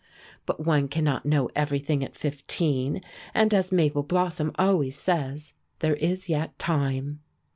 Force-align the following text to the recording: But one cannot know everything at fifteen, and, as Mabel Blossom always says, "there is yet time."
But 0.47 0.65
one 0.65 0.87
cannot 0.87 1.27
know 1.27 1.51
everything 1.55 2.03
at 2.03 2.15
fifteen, 2.15 3.01
and, 3.35 3.53
as 3.53 3.71
Mabel 3.71 4.01
Blossom 4.01 4.51
always 4.57 4.97
says, 4.97 5.53
"there 5.77 5.93
is 5.97 6.27
yet 6.27 6.57
time." 6.57 7.19